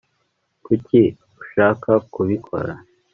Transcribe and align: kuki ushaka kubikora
kuki 0.65 1.01
ushaka 1.41 1.89
kubikora 2.13 2.73